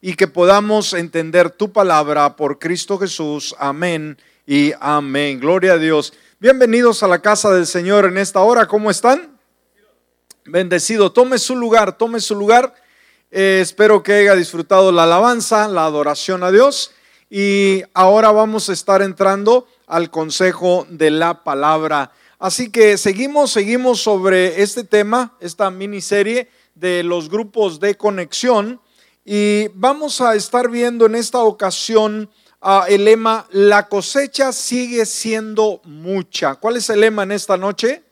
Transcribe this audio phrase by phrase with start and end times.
[0.00, 3.54] y que podamos entender tu palabra por Cristo Jesús.
[3.58, 5.40] Amén y amén.
[5.40, 6.12] Gloria a Dios.
[6.38, 8.68] Bienvenidos a la casa del Señor en esta hora.
[8.68, 9.38] ¿Cómo están?
[10.44, 11.10] Bendecido.
[11.12, 12.74] Tome su lugar, tome su lugar.
[13.30, 16.92] Eh, espero que haya disfrutado la alabanza, la adoración a Dios.
[17.28, 22.12] Y ahora vamos a estar entrando al consejo de la palabra.
[22.38, 28.80] Así que seguimos, seguimos sobre este tema, esta miniserie de los grupos de conexión.
[29.30, 32.30] Y vamos a estar viendo en esta ocasión
[32.62, 36.54] uh, el lema, la cosecha sigue siendo mucha.
[36.54, 38.02] ¿Cuál es el lema en esta noche?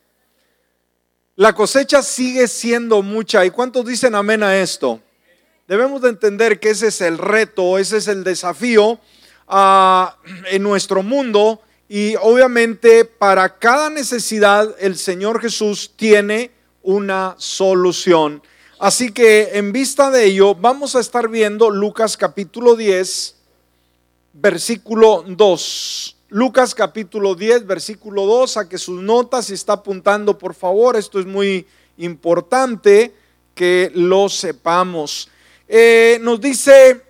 [1.37, 3.46] La cosecha sigue siendo mucha.
[3.46, 5.00] ¿Y cuántos dicen amén a esto?
[5.66, 9.01] Debemos de entender que ese es el reto, ese es el desafío
[9.48, 10.06] uh,
[10.51, 16.51] en nuestro mundo y obviamente para cada necesidad el Señor Jesús tiene
[16.82, 18.42] una solución.
[18.78, 23.34] Así que en vista de ello, vamos a estar viendo Lucas capítulo 10,
[24.34, 26.16] versículo 2.
[26.28, 31.18] Lucas capítulo 10, versículo 2, a que sus notas, si está apuntando, por favor, esto
[31.18, 33.14] es muy importante
[33.54, 35.30] que lo sepamos.
[35.68, 37.01] Eh, nos dice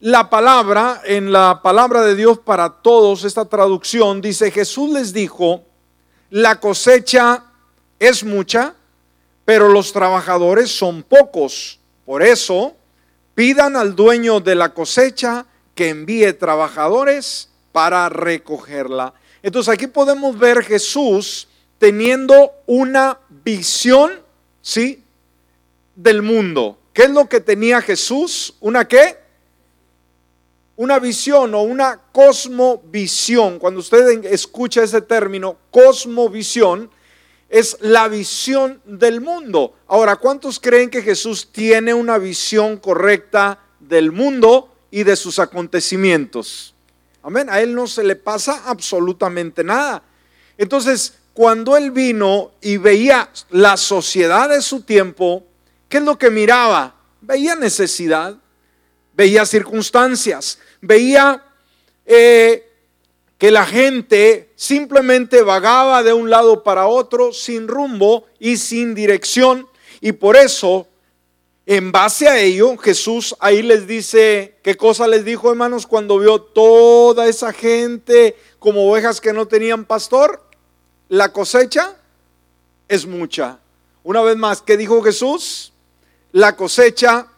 [0.00, 5.62] la palabra, en la palabra de Dios para todos, esta traducción, dice, Jesús les dijo,
[6.28, 7.44] la cosecha
[7.98, 8.74] es mucha,
[9.48, 11.80] pero los trabajadores son pocos.
[12.04, 12.76] Por eso,
[13.34, 19.14] pidan al dueño de la cosecha que envíe trabajadores para recogerla.
[19.42, 24.20] Entonces aquí podemos ver Jesús teniendo una visión,
[24.60, 25.02] ¿sí?
[25.96, 26.78] Del mundo.
[26.92, 28.54] ¿Qué es lo que tenía Jesús?
[28.60, 29.16] ¿Una qué?
[30.76, 33.58] Una visión o una cosmovisión.
[33.58, 36.90] Cuando usted escucha ese término, cosmovisión,
[37.48, 39.74] es la visión del mundo.
[39.86, 46.74] Ahora, ¿cuántos creen que Jesús tiene una visión correcta del mundo y de sus acontecimientos?
[47.22, 47.48] Amén.
[47.50, 50.02] A él no se le pasa absolutamente nada.
[50.56, 55.44] Entonces, cuando él vino y veía la sociedad de su tiempo,
[55.88, 56.96] ¿qué es lo que miraba?
[57.20, 58.36] Veía necesidad,
[59.14, 61.44] veía circunstancias, veía
[62.04, 62.67] eh,
[63.38, 69.68] que la gente simplemente vagaba de un lado para otro sin rumbo y sin dirección.
[70.00, 70.88] Y por eso,
[71.64, 76.40] en base a ello, Jesús ahí les dice, ¿qué cosa les dijo hermanos cuando vio
[76.40, 80.42] toda esa gente como ovejas que no tenían pastor?
[81.08, 81.96] La cosecha
[82.88, 83.60] es mucha.
[84.02, 85.72] Una vez más, ¿qué dijo Jesús?
[86.32, 87.28] La cosecha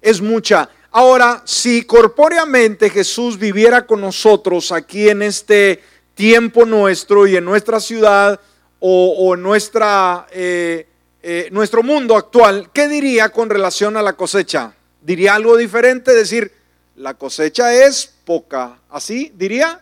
[0.00, 0.70] es mucha.
[0.92, 5.80] Ahora, si corpóreamente Jesús viviera con nosotros aquí en este
[6.14, 8.40] tiempo nuestro y en nuestra ciudad
[8.80, 10.88] o, en nuestra, eh,
[11.22, 14.74] eh, nuestro mundo actual, ¿qué diría con relación a la cosecha?
[15.00, 16.12] ¿Diría algo diferente?
[16.12, 16.52] Decir,
[16.96, 18.80] la cosecha es poca.
[18.90, 19.80] ¿Así diría?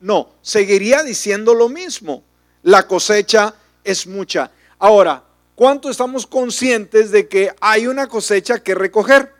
[0.00, 2.24] No, seguiría diciendo lo mismo.
[2.64, 3.54] La cosecha
[3.84, 4.50] es mucha.
[4.80, 5.22] Ahora,
[5.54, 9.35] ¿cuánto estamos conscientes de que hay una cosecha que recoger?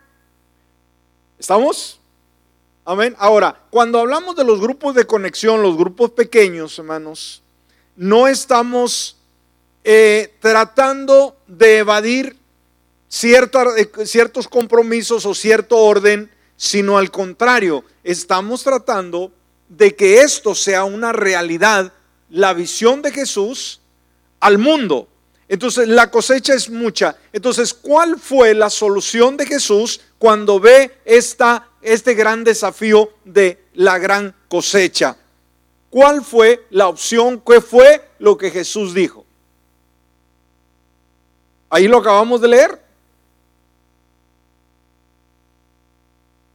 [1.38, 2.00] ¿Estamos?
[2.84, 3.14] Amén.
[3.19, 7.42] Ahora, cuando hablamos de los grupos de conexión, los grupos pequeños, hermanos,
[7.97, 9.16] no estamos
[9.84, 12.36] eh, tratando de evadir
[13.22, 19.30] eh, ciertos compromisos o cierto orden, sino al contrario, estamos tratando
[19.68, 21.92] de que esto sea una realidad,
[22.30, 23.80] la visión de Jesús
[24.41, 25.08] al mundo.
[25.48, 27.16] Entonces la cosecha es mucha.
[27.32, 33.99] Entonces, ¿cuál fue la solución de Jesús cuando ve esta, este gran desafío de la
[33.99, 35.16] gran cosecha?
[35.91, 37.41] ¿Cuál fue la opción?
[37.47, 39.25] ¿Qué fue lo que Jesús dijo?
[41.71, 42.82] Ahí lo acabamos de leer.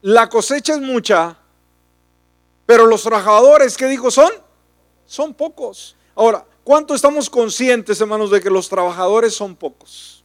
[0.02, 1.38] La cosecha es mucha,
[2.66, 4.32] pero los trabajadores, ¿qué dijo son?
[5.06, 5.96] Son pocos.
[6.16, 10.21] Ahora, ¿Cuánto estamos conscientes, hermanos, de que los trabajadores son pocos?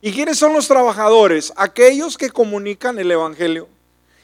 [0.00, 1.52] ¿Y quiénes son los trabajadores?
[1.56, 3.68] Aquellos que comunican el Evangelio.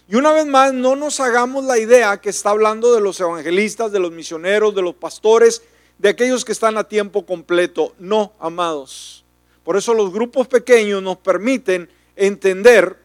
[0.08, 3.90] Y una vez más, no nos hagamos la idea que está hablando de los evangelistas,
[3.90, 5.62] de los misioneros, de los pastores,
[5.98, 7.94] de aquellos que están a tiempo completo.
[7.98, 9.24] No, amados.
[9.64, 12.98] Por eso los grupos pequeños nos permiten entender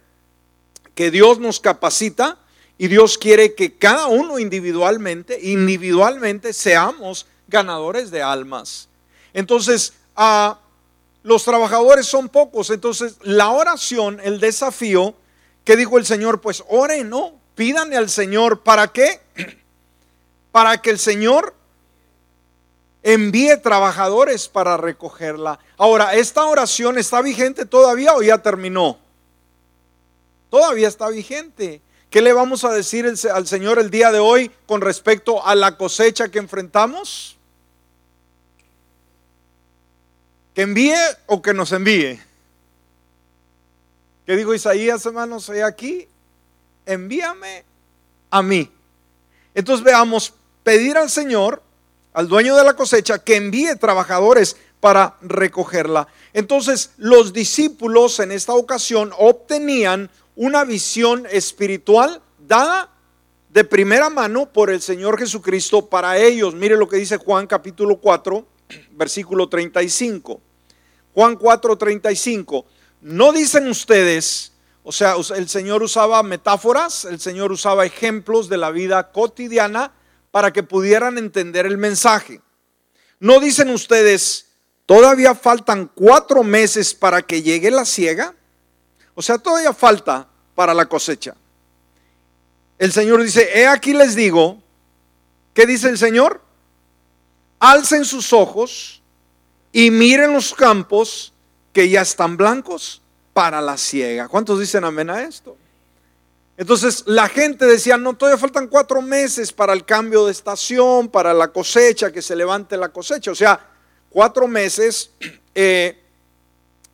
[0.94, 2.38] que Dios nos capacita
[2.78, 8.90] y Dios quiere que cada uno individualmente, individualmente seamos ganadores de almas.
[9.34, 10.60] Entonces, a
[11.24, 12.70] los trabajadores son pocos.
[12.70, 15.16] Entonces, la oración, el desafío,
[15.64, 16.42] que dijo el Señor?
[16.42, 17.34] Pues oren, ¿no?
[17.56, 18.62] Pídanle al Señor.
[18.62, 19.22] ¿Para qué?
[20.52, 21.54] Para que el Señor
[23.04, 25.60] envíe trabajadores para recogerla.
[25.78, 28.98] Ahora, ¿esta oración está vigente todavía o ya terminó?
[30.50, 31.82] todavía está vigente.
[32.10, 35.78] ¿Qué le vamos a decir al Señor el día de hoy con respecto a la
[35.78, 37.38] cosecha que enfrentamos?
[40.60, 40.94] ¿Que envíe
[41.28, 42.20] o que nos envíe?
[44.26, 45.48] ¿Qué dijo Isaías, hermanos?
[45.48, 46.06] He aquí,
[46.86, 47.64] envíame
[48.30, 48.70] a mí.
[49.56, 51.64] Entonces veamos, pedir al Señor,
[52.12, 56.10] al dueño de la cosecha, que envíe trabajadores para recogerla.
[56.34, 62.90] Entonces los discípulos en esta ocasión obtenían una visión espiritual dada
[63.48, 66.54] de primera mano por el Señor Jesucristo para ellos.
[66.54, 68.46] Mire lo que dice Juan capítulo 4,
[68.92, 70.42] versículo 35.
[71.14, 72.66] Juan 4, 35.
[73.02, 74.52] No dicen ustedes,
[74.84, 79.92] o sea, el Señor usaba metáforas, el Señor usaba ejemplos de la vida cotidiana
[80.32, 82.42] para que pudieran entender el mensaje.
[83.20, 84.48] No dicen ustedes,
[84.86, 88.34] todavía faltan cuatro meses para que llegue la siega.
[89.16, 91.36] O sea, todavía falta para la cosecha.
[92.78, 94.62] El Señor dice, he aquí les digo,
[95.54, 96.42] ¿qué dice el Señor?
[97.60, 98.99] Alcen sus ojos
[99.72, 101.34] y miren los campos
[101.74, 103.02] que ya están blancos
[103.34, 104.28] para la siega.
[104.28, 105.56] ¿Cuántos dicen amén a esto?
[106.58, 111.34] Entonces la gente decía, no, todavía faltan cuatro meses para el cambio de estación, para
[111.34, 113.32] la cosecha, que se levante la cosecha.
[113.32, 113.66] O sea,
[114.10, 115.12] cuatro meses
[115.56, 115.98] eh,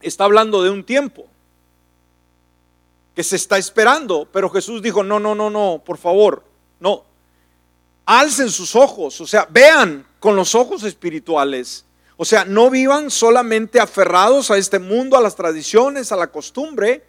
[0.01, 1.25] está hablando de un tiempo
[3.15, 4.27] que se está esperando.
[4.31, 6.43] Pero Jesús dijo, no, no, no, no, por favor,
[6.79, 7.03] no.
[8.05, 11.84] Alcen sus ojos, o sea, vean con los ojos espirituales.
[12.17, 17.03] O sea, no vivan solamente aferrados a este mundo, a las tradiciones, a la costumbre,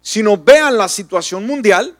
[0.00, 1.96] sino vean la situación mundial,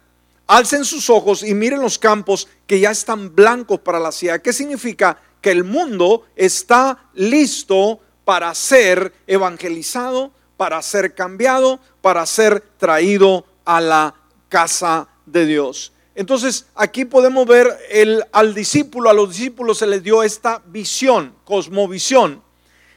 [0.49, 4.43] alcen sus ojos y miren los campos que ya están blancos para la ciudad.
[4.43, 5.21] ¿Qué significa?
[5.41, 13.81] Que el mundo está listo para ser evangelizado, para ser cambiado, para ser traído a
[13.81, 14.15] la
[14.49, 15.92] casa de Dios.
[16.15, 21.35] Entonces aquí podemos ver el, al discípulo, a los discípulos se les dio esta visión,
[21.45, 22.43] cosmovisión.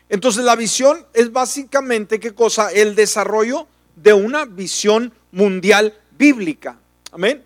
[0.10, 2.72] Entonces la visión es básicamente qué cosa?
[2.72, 6.78] El desarrollo de una visión mundial bíblica.
[7.12, 7.44] Amén.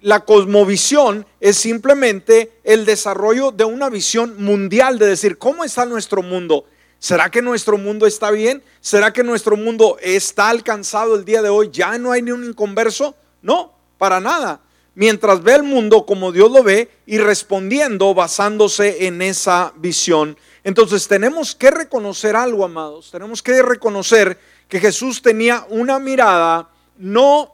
[0.00, 6.22] La cosmovisión es simplemente el desarrollo de una visión mundial, de decir, ¿cómo está nuestro
[6.22, 6.66] mundo?
[6.98, 8.62] ¿Será que nuestro mundo está bien?
[8.80, 11.70] ¿Será que nuestro mundo está alcanzado el día de hoy?
[11.70, 13.14] ¿Ya no hay ni un inconverso?
[13.42, 14.60] No, para nada.
[14.96, 20.36] Mientras ve el mundo como Dios lo ve y respondiendo basándose en esa visión.
[20.62, 23.10] Entonces tenemos que reconocer algo, amados.
[23.10, 24.38] Tenemos que reconocer
[24.68, 27.52] que Jesús tenía una mirada no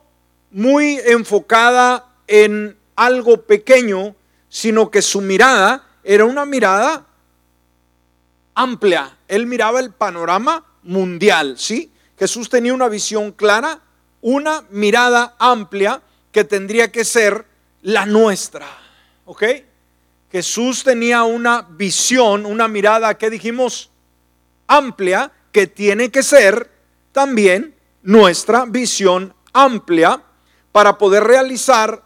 [0.50, 4.14] muy enfocada en algo pequeño,
[4.48, 7.06] sino que su mirada era una mirada
[8.54, 9.16] amplia.
[9.28, 11.90] Él miraba el panorama mundial, ¿sí?
[12.19, 13.81] Jesús tenía una visión clara,
[14.20, 16.02] una mirada amplia
[16.32, 17.44] que tendría que ser
[17.82, 18.67] la nuestra,
[19.25, 19.44] ¿ok?
[20.31, 23.91] Jesús tenía una visión, una mirada, que dijimos?
[24.67, 26.71] Amplia, que tiene que ser
[27.12, 30.23] también nuestra visión amplia
[30.73, 32.03] para poder realizar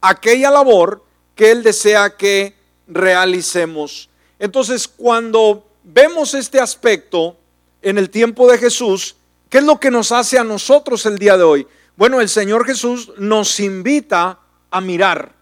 [0.00, 2.54] aquella labor que Él desea que
[2.86, 4.08] realicemos.
[4.38, 7.36] Entonces, cuando vemos este aspecto
[7.82, 9.16] en el tiempo de Jesús,
[9.50, 11.66] ¿qué es lo que nos hace a nosotros el día de hoy?
[11.96, 14.38] Bueno, el Señor Jesús nos invita
[14.70, 15.32] a mirar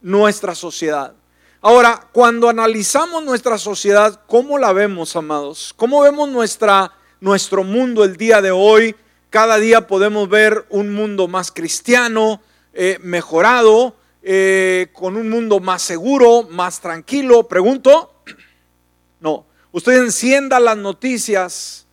[0.00, 1.14] nuestra sociedad.
[1.60, 5.74] Ahora, cuando analizamos nuestra sociedad, ¿cómo la vemos, amados?
[5.76, 8.94] ¿Cómo vemos nuestra, nuestro mundo el día de hoy?
[9.30, 12.40] Cada día podemos ver un mundo más cristiano,
[12.72, 17.48] eh, mejorado, eh, con un mundo más seguro, más tranquilo.
[17.48, 18.22] Pregunto,
[19.18, 21.86] no, usted encienda las noticias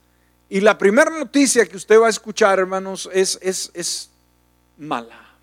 [0.54, 4.12] y la primera noticia que usted va a escuchar, hermanos, es, es, es
[4.77, 5.36] mala.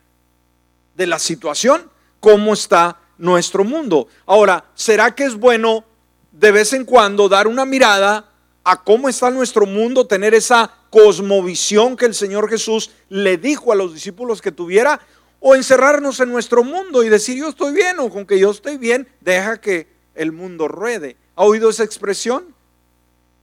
[0.95, 4.09] De la situación, cómo está nuestro mundo.
[4.27, 5.85] Ahora, ¿será que es bueno
[6.33, 8.31] de vez en cuando dar una mirada
[8.65, 13.77] a cómo está nuestro mundo, tener esa cosmovisión que el Señor Jesús le dijo a
[13.77, 15.01] los discípulos que tuviera?
[15.39, 18.77] O encerrarnos en nuestro mundo y decir yo estoy bien o con que yo estoy
[18.77, 21.17] bien, deja que el mundo ruede.
[21.37, 22.55] ¿Ha oído esa expresión?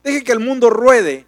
[0.03, 1.25] Deje que el mundo ruede.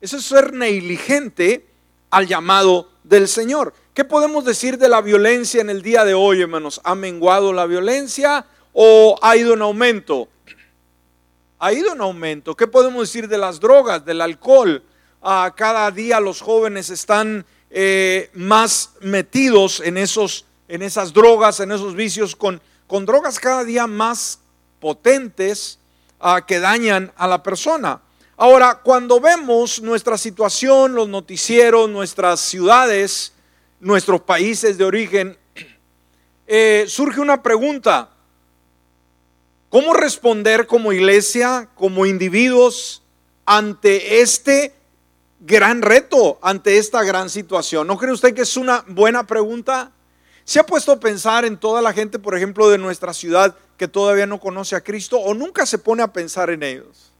[0.00, 1.66] Eso es ser negligente
[2.10, 3.74] al llamado del Señor.
[3.96, 6.82] ¿Qué podemos decir de la violencia en el día de hoy, hermanos?
[6.84, 10.28] ¿Ha menguado la violencia o ha ido en aumento?
[11.58, 12.54] Ha ido en aumento.
[12.54, 14.84] ¿Qué podemos decir de las drogas, del alcohol?
[15.22, 21.72] Ah, cada día los jóvenes están eh, más metidos en, esos, en esas drogas, en
[21.72, 24.40] esos vicios, con, con drogas cada día más
[24.78, 25.78] potentes,
[26.46, 28.02] que dañan a la persona.
[28.36, 33.32] Ahora, cuando vemos nuestra situación, los noticieros, nuestras ciudades,
[33.86, 35.38] nuestros países de origen,
[36.46, 38.10] eh, surge una pregunta.
[39.68, 43.02] ¿Cómo responder como iglesia, como individuos,
[43.44, 44.74] ante este
[45.40, 47.86] gran reto, ante esta gran situación?
[47.86, 49.92] ¿No cree usted que es una buena pregunta?
[50.44, 53.86] ¿Se ha puesto a pensar en toda la gente, por ejemplo, de nuestra ciudad que
[53.86, 57.12] todavía no conoce a Cristo o nunca se pone a pensar en ellos?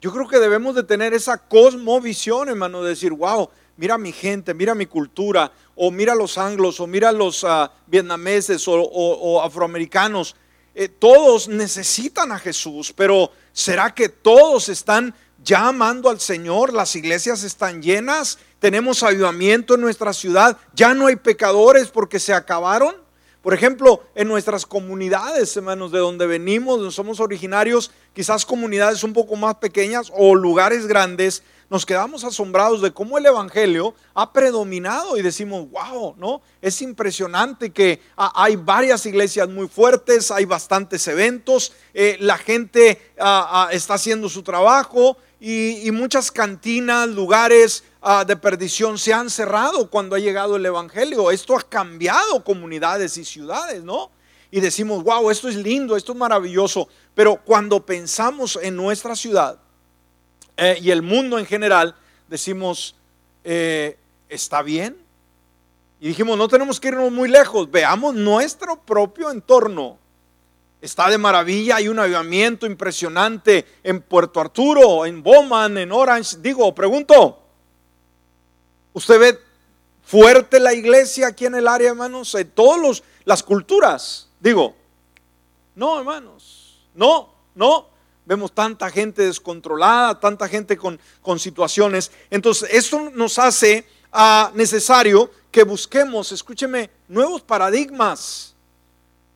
[0.00, 4.54] Yo creo que debemos de tener esa cosmovisión, hermano, de decir, wow, mira mi gente,
[4.54, 10.36] mira mi cultura, o mira los anglos, o mira los uh, vietnameses o, afroamericanos.
[10.74, 16.72] Eh, todos necesitan a Jesús, pero ¿será que todos están ya amando al Señor?
[16.72, 22.32] Las iglesias están llenas tenemos avivamiento en nuestra ciudad, ya no hay pecadores porque se
[22.32, 22.94] acabaron.
[23.42, 29.12] Por ejemplo, en nuestras comunidades, hermanos, de donde venimos, donde somos originarios, quizás comunidades un
[29.12, 35.16] poco más pequeñas o lugares grandes, nos quedamos asombrados de cómo el Evangelio ha predominado
[35.16, 36.42] y decimos, wow, ¿no?
[36.60, 43.66] Es impresionante que hay varias iglesias muy fuertes, hay bastantes eventos, eh, la gente ah,
[43.66, 45.16] ah, está haciendo su trabajo
[45.46, 51.30] y muchas cantinas, lugares Ah, de perdición se han cerrado cuando ha llegado el Evangelio.
[51.30, 54.10] Esto ha cambiado comunidades y ciudades, ¿no?
[54.50, 56.86] Y decimos, wow, esto es lindo, esto es maravilloso.
[57.14, 59.58] Pero cuando pensamos en nuestra ciudad
[60.56, 61.94] eh, y el mundo en general,
[62.28, 62.94] decimos,
[63.44, 63.96] eh,
[64.28, 64.96] ¿está bien?
[66.00, 69.98] Y dijimos, no tenemos que irnos muy lejos, veamos nuestro propio entorno.
[70.80, 76.36] Está de maravilla, hay un avivamiento impresionante en Puerto Arturo, en Bowman, en Orange.
[76.40, 77.44] Digo, pregunto,
[78.94, 79.40] Usted ve
[80.04, 84.28] fuerte la iglesia aquí en el área, hermanos, en todas las culturas.
[84.40, 84.74] Digo,
[85.74, 87.88] no, hermanos, no, no.
[88.26, 92.10] Vemos tanta gente descontrolada, tanta gente con, con situaciones.
[92.30, 98.54] Entonces, esto nos hace ah, necesario que busquemos, escúcheme, nuevos paradigmas.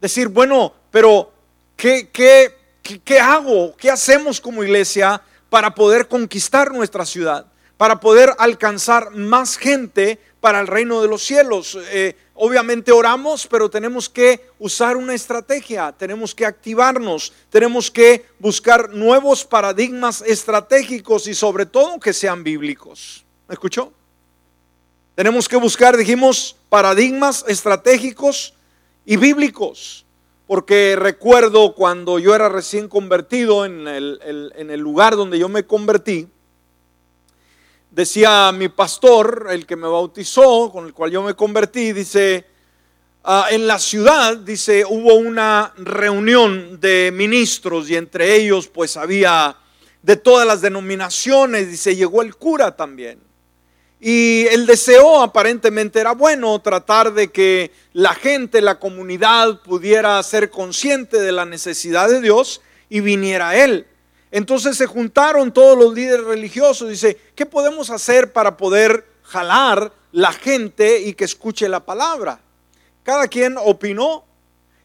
[0.00, 1.32] Decir, bueno, pero
[1.76, 2.56] ¿qué, qué,
[3.04, 3.76] qué, hago?
[3.76, 7.46] ¿Qué hacemos como iglesia para poder conquistar nuestra ciudad?
[7.78, 11.78] para poder alcanzar más gente para el reino de los cielos.
[11.92, 18.90] Eh, obviamente oramos, pero tenemos que usar una estrategia, tenemos que activarnos, tenemos que buscar
[18.90, 23.24] nuevos paradigmas estratégicos y sobre todo que sean bíblicos.
[23.48, 23.92] ¿Me escuchó?
[25.16, 28.54] Tenemos que buscar, dijimos, paradigmas estratégicos
[29.04, 30.04] y bíblicos.
[30.46, 35.66] Porque recuerdo cuando yo era recién convertido en el, en el lugar donde yo me
[35.66, 36.28] convertí,
[37.98, 42.46] Decía mi pastor, el que me bautizó, con el cual yo me convertí, dice,
[43.24, 49.56] ah, en la ciudad, dice, hubo una reunión de ministros y entre ellos pues había
[50.00, 53.18] de todas las denominaciones, dice, llegó el cura también.
[54.00, 60.50] Y el deseo aparentemente era bueno, tratar de que la gente, la comunidad pudiera ser
[60.50, 63.88] consciente de la necesidad de Dios y viniera a Él.
[64.30, 66.88] Entonces se juntaron todos los líderes religiosos.
[66.88, 72.40] Dice, ¿qué podemos hacer para poder jalar la gente y que escuche la palabra?
[73.02, 74.24] Cada quien opinó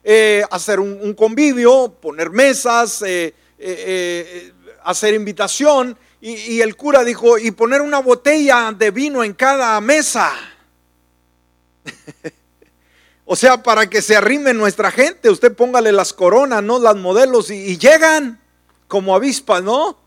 [0.04, 5.98] eh, hacer un, convivio, poner mesas, eh, eh, hacer invitación.
[6.22, 10.32] Y, y el cura dijo, y poner una botella de vino en cada mesa.
[13.26, 17.52] o sea, para que se arrime nuestra gente, usted póngale las coronas, no las modelos,
[17.52, 18.40] y llegan
[18.94, 19.98] como avispa, ¿no?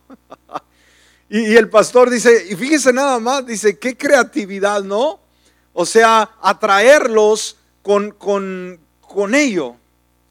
[1.29, 5.19] y, el pastor dice, y fíjese nada más, dice, qué creatividad, ¿no?
[5.73, 9.75] O sea, atraerlos con, con, con ello.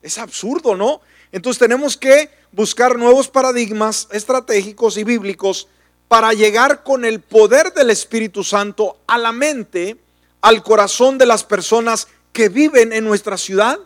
[0.02, 1.02] Es absurdo, ¿no?
[1.34, 5.68] Entonces tenemos que buscar nuevos paradigmas estratégicos y bíblicos
[6.08, 9.98] para llegar con el poder del Espíritu Santo a la mente,
[10.40, 13.80] al corazón de las personas que viven en nuestra ciudad,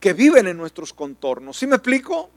[0.00, 1.58] que viven en nuestros contornos.
[1.58, 2.30] ¿Sí me explico?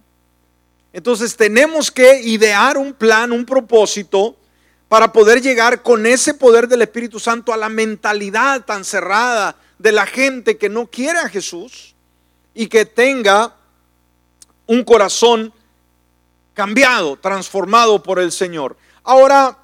[0.92, 4.36] Entonces tenemos que idear un plan, un propósito
[4.88, 9.92] para poder llegar con ese poder del Espíritu Santo a la mentalidad tan cerrada de
[9.92, 11.96] la gente que no quiere a Jesús
[12.56, 13.56] y que tenga
[14.66, 15.54] un corazón
[16.54, 18.76] cambiado, transformado por el Señor.
[19.04, 19.58] Ahora,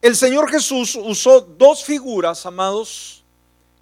[0.00, 3.22] el Señor Jesús usó dos figuras, amados,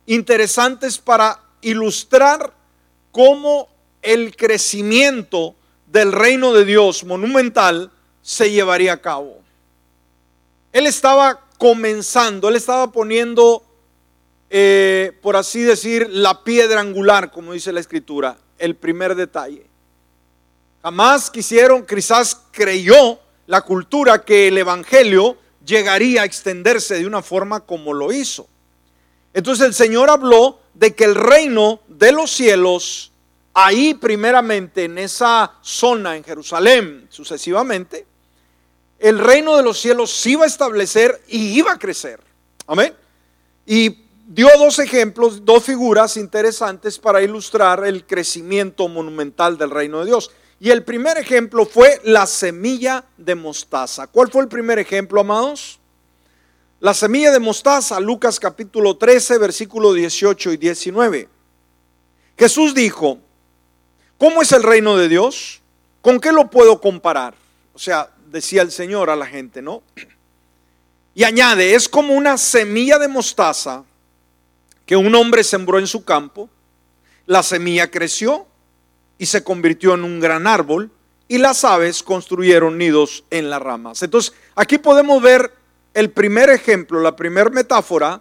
[0.07, 2.53] interesantes para ilustrar
[3.13, 3.69] cómo
[4.03, 5.55] el crecimiento
[5.91, 7.91] del reino de Dios monumental
[8.23, 9.39] se llevaría a cabo.
[10.73, 13.65] Él estaba comenzando, él estaba poniendo,
[14.51, 19.67] eh, por así decir, la piedra angular, como dice la escritura, el primer detalle.
[20.83, 27.61] Jamás quisieron, quizás creyó la cultura que el Evangelio llegaría a extenderse de una forma
[27.61, 28.49] como lo hizo.
[29.35, 33.10] Entonces el Señor habló de que el reino de los cielos,
[33.55, 38.07] ahí primeramente en esa zona, en Jerusalén, sucesivamente,
[38.99, 42.21] el reino de los cielos se iba a establecer y iba a crecer.
[42.67, 42.95] Amén.
[43.67, 50.07] Y dio dos ejemplos, dos figuras interesantes para ilustrar el crecimiento monumental del reino de
[50.07, 50.31] Dios.
[50.61, 54.07] Y el primer ejemplo fue la semilla de mostaza.
[54.07, 55.81] ¿Cuál fue el primer ejemplo, amados?
[56.81, 61.29] La semilla de mostaza, Lucas capítulo 13, versículo 18 y 19.
[62.39, 63.19] Jesús dijo,
[64.21, 65.63] ¿cómo es el reino de Dios?
[66.03, 67.35] ¿Con qué lo puedo comparar?
[67.73, 69.83] O sea, decía el Señor a la gente, ¿no?
[71.15, 73.83] Y añade, es como una semilla de mostaza
[74.85, 76.51] que un hombre sembró en su campo.
[77.27, 78.47] La semilla creció
[79.19, 80.91] y se convirtió en un gran árbol
[81.27, 84.03] y las aves construyeron nidos en las ramas.
[84.03, 85.53] Entonces, aquí podemos ver
[85.95, 88.21] el primer ejemplo, la primera metáfora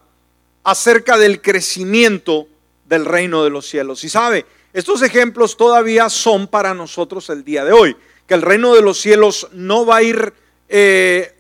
[0.64, 2.48] acerca del crecimiento
[2.86, 4.04] del reino de los cielos.
[4.04, 7.98] Y sabe, estos ejemplos todavía son para nosotros el día de hoy,
[8.28, 10.34] que el reino de los cielos no va a ir
[10.68, 11.36] eh,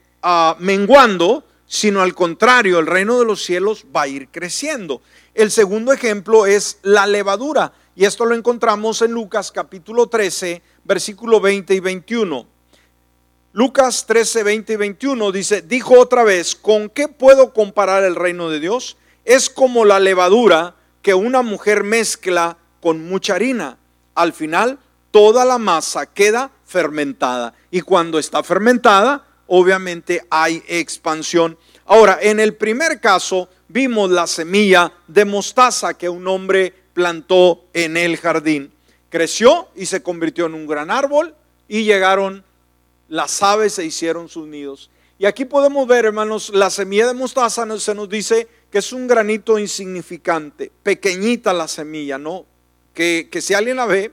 [0.58, 5.02] menguando, sino al contrario, el reino de los cielos va a ir creciendo.
[5.36, 11.40] El segundo ejemplo es la levadura, y esto lo encontramos en Lucas capítulo 13, versículo
[11.40, 12.48] 20 y 21.
[13.54, 18.50] Lucas 13, 20 y 21 dice, dijo otra vez, ¿con qué puedo comparar el reino
[18.50, 18.98] de Dios?
[19.26, 23.78] Es como la levadura que una mujer mezcla con mucha harina.
[24.16, 24.80] Al final,
[25.12, 27.54] toda la masa queda fermentada.
[27.72, 31.58] Y cuando está fermentada, obviamente hay expansión.
[31.86, 37.98] Ahora, en el primer caso, vimos la semilla de mostaza que un hombre plantó en
[37.98, 38.72] el jardín.
[39.10, 41.36] Creció y se convirtió en un gran árbol
[41.68, 42.44] y llegaron
[43.10, 44.90] las aves se hicieron sus nidos.
[45.18, 49.08] Y aquí podemos ver, hermanos, la semilla de mostaza se nos dice que es un
[49.08, 52.46] granito insignificante, pequeñita la semilla, ¿no?
[53.00, 54.12] Que, si alguien la ve,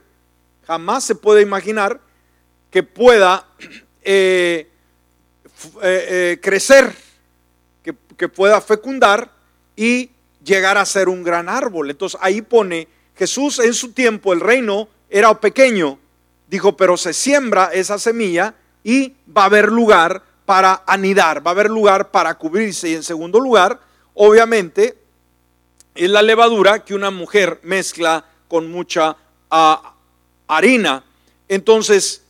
[0.65, 1.99] jamás se puede imaginar
[2.71, 3.45] que pueda
[4.01, 4.71] eh,
[5.83, 6.95] eh, eh, crecer,
[7.83, 9.29] que, que pueda fecundar
[9.75, 10.09] y
[10.41, 11.89] llegar a ser un gran árbol.
[11.89, 15.99] Entonces ahí pone, Jesús en su tiempo, el reino era pequeño,
[16.47, 21.55] dijo, pero se siembra esa semilla y va a haber lugar para anidar, va a
[21.55, 22.87] haber lugar para cubrirse.
[22.87, 23.81] Y en segundo lugar,
[24.13, 24.97] obviamente,
[25.93, 29.15] es la levadura que una mujer mezcla con mucha
[29.49, 29.93] ah,
[30.47, 31.03] harina.
[31.47, 32.23] Entonces,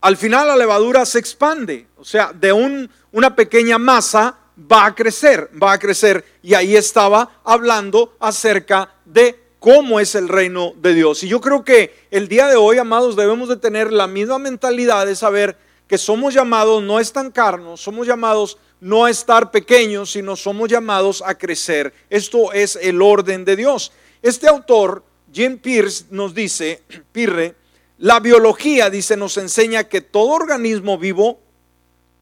[0.00, 4.36] al final la levadura se expande, o sea, de un, una pequeña masa
[4.70, 6.24] va a crecer, va a crecer.
[6.42, 11.22] Y ahí estaba hablando acerca de cómo es el reino de Dios.
[11.22, 15.06] Y yo creo que el día de hoy, amados, debemos de tener la misma mentalidad
[15.06, 15.56] de saber
[15.88, 21.22] que somos llamados no a estancarnos, somos llamados no a estar pequeños, sino somos llamados
[21.24, 21.94] a crecer.
[22.10, 23.92] Esto es el orden de Dios.
[24.20, 25.02] Este autor,
[25.34, 27.56] Jim Pierce, nos dice, Pirre,
[27.98, 31.40] la biología, dice, nos enseña que todo organismo vivo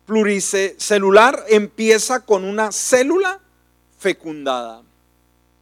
[0.07, 3.40] pluricelular empieza con una célula
[3.98, 4.83] fecundada.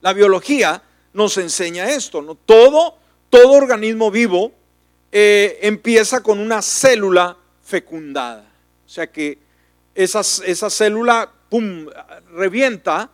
[0.01, 0.83] La biología
[1.13, 2.35] nos enseña esto, ¿no?
[2.35, 2.97] Todo,
[3.29, 4.53] todo organismo vivo
[5.13, 8.47] eh, empieza con una célula fecundada.
[8.87, 9.39] O sea que
[9.95, 11.87] esa célula, pum,
[12.33, 13.11] revienta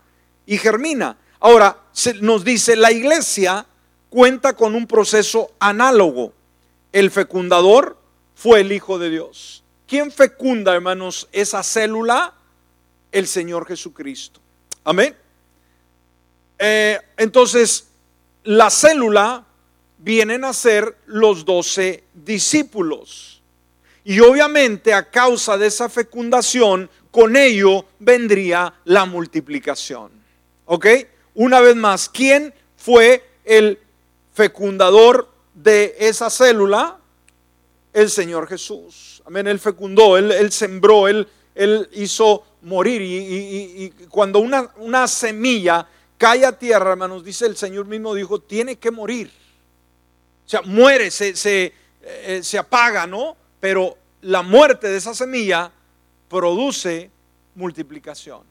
[0.46, 1.18] y germina.
[1.40, 1.76] Ahora,
[2.20, 3.66] nos dice, la iglesia
[4.16, 6.32] cuenta con un proceso análogo.
[6.90, 7.98] El fecundador
[8.34, 9.62] fue el Hijo de Dios.
[9.86, 12.32] ¿Quién fecunda, hermanos, esa célula?
[13.12, 14.40] El Señor Jesucristo.
[14.84, 15.14] Amén.
[16.58, 17.88] Eh, entonces,
[18.44, 19.44] la célula
[19.98, 23.42] vienen a ser los doce discípulos.
[24.02, 30.10] Y obviamente a causa de esa fecundación, con ello vendría la multiplicación.
[30.64, 30.86] ¿Ok?
[31.34, 33.78] Una vez más, ¿quién fue el
[34.36, 36.98] fecundador de esa célula?
[37.94, 39.22] El Señor Jesús.
[39.24, 41.26] Amén, Él fecundó, Él, sembró, él,
[41.92, 43.00] hizo morir.
[43.02, 48.76] Y, cuando una, una, semilla cae a tierra, hermanos, dice el Señor mismo, dijo, tiene
[48.76, 49.32] que morir.
[50.44, 51.72] O sea, muere, se, se,
[52.02, 53.36] eh, se apaga, ¿no?
[53.58, 55.72] pero la muerte de esa semilla
[56.28, 57.10] produce
[57.54, 58.42] multiplicación.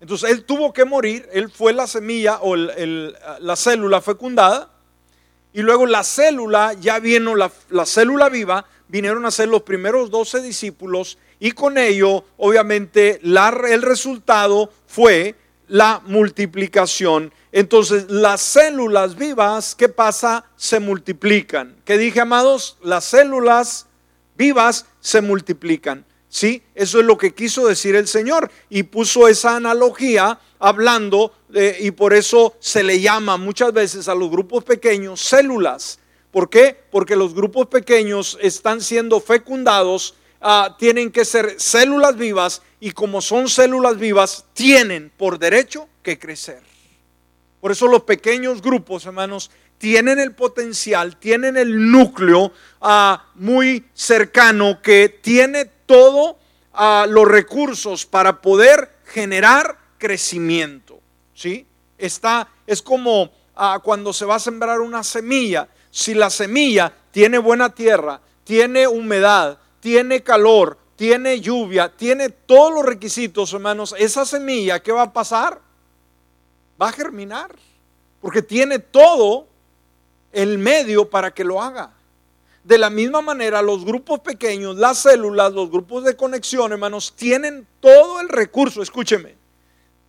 [0.00, 4.70] Entonces él tuvo que morir, él fue la semilla o la célula fecundada,
[5.52, 7.50] y luego la célula, ya vino la,
[7.86, 14.72] célula viva, vinieron a ser los primeros doce discípulos, y con ello, obviamente, el resultado
[14.86, 15.36] fue
[15.68, 17.32] la multiplicación.
[17.52, 20.44] Entonces, las células vivas, ¿qué pasa?
[20.56, 21.76] Se multiplican.
[21.84, 22.76] ¿Qué dije, amados?
[22.82, 23.86] Las células
[24.36, 26.04] vivas se multiplican.
[26.28, 26.62] ¿Sí?
[26.74, 31.32] Eso es lo que quiso decir el Señor y puso esa analogía hablando
[31.80, 35.98] y por eso se le llama muchas veces a los grupos pequeños células.
[36.30, 36.76] ¿Por qué?
[36.90, 43.22] Porque los grupos pequeños están siendo fecundados, ah, tienen que ser células vivas y como
[43.22, 46.60] son células vivas, tienen por derecho que crecer.
[47.60, 54.82] Por eso los pequeños grupos, hermanos, tienen el potencial, tienen el núcleo ah, muy cercano
[54.82, 56.36] que tiene todos
[57.08, 61.00] los recursos para poder generar crecimiento.
[61.34, 61.66] ¿sí?
[61.96, 65.66] Está, es como ah, cuando se va a sembrar una semilla.
[65.90, 72.84] Si la semilla tiene buena tierra, tiene humedad, tiene calor, tiene lluvia, tiene todos los
[72.84, 75.60] requisitos, hermanos, esa semilla, ¿qué va a pasar?
[76.80, 77.50] Va a germinar,
[78.20, 79.48] porque tiene todo
[80.32, 81.97] el medio para que lo haga.
[82.68, 87.66] De la misma manera, los grupos pequeños, las células, los grupos de conexión, hermanos, tienen
[87.80, 89.36] todo el recurso, escúcheme,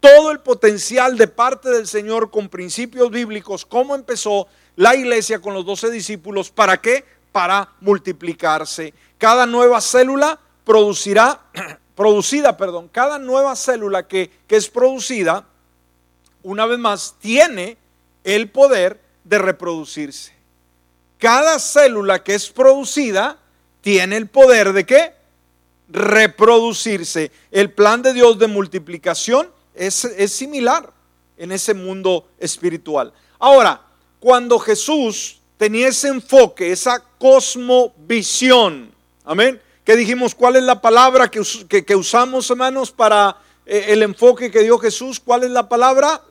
[0.02, 5.54] todo el potencial de parte del Señor con principios bíblicos, como empezó la iglesia con
[5.54, 7.06] los doce discípulos, ¿para qué?
[7.32, 8.94] Para multiplicarse.
[9.18, 11.40] Cada nueva célula producirá,
[11.96, 15.48] producida, perdón, cada nueva célula que, que es producida,
[16.44, 17.78] una vez más, tiene
[18.26, 20.39] el poder de reproducirse.
[21.20, 23.38] Cada célula que es producida
[23.82, 25.14] tiene el poder de qué?
[25.90, 27.32] Reproducirse.
[27.52, 30.92] El plan de Dios de multiplicación es, es similar
[31.38, 33.14] en ese mundo espiritual.
[33.38, 33.82] Ahora,
[34.20, 38.94] cuando Jesús tenía ese enfoque, esa cosmovisión,
[39.26, 44.52] amén, que dijimos, ¿cuál es la palabra que, que, usamos, hermanos, para eh, el enfoque
[44.52, 45.20] que dio Jesús?
[45.20, 46.22] ¿Cuál es la palabra?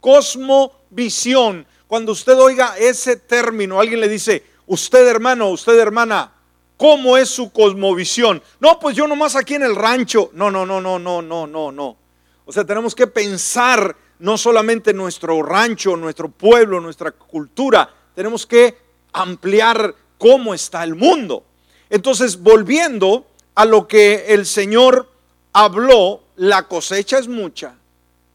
[0.00, 1.66] Cosmovisión.
[1.86, 6.32] Cuando usted oiga ese término, alguien le dice, usted hermano, usted hermana,
[6.76, 8.42] ¿cómo es su cosmovisión?
[8.58, 10.30] No, pues yo nomás aquí en el rancho.
[10.32, 11.96] No, no, no, no, no, no, no, no.
[12.44, 18.78] O sea, tenemos que pensar no solamente nuestro rancho, nuestro pueblo, nuestra cultura, tenemos que
[19.12, 21.44] ampliar cómo está el mundo.
[21.88, 25.08] Entonces, volviendo a lo que el Señor
[25.52, 27.76] habló, la cosecha es mucha,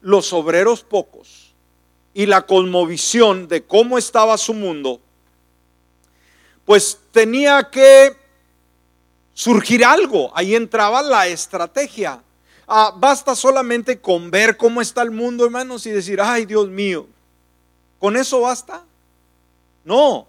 [0.00, 1.41] los obreros pocos
[2.14, 5.00] y la cosmovisión de cómo estaba su mundo,
[6.64, 8.16] pues tenía que
[9.34, 10.30] surgir algo.
[10.34, 12.22] Ahí entraba la estrategia.
[12.66, 17.06] Ah, basta solamente con ver cómo está el mundo, hermanos, y decir, ay Dios mío,
[17.98, 18.84] ¿con eso basta?
[19.84, 20.26] No.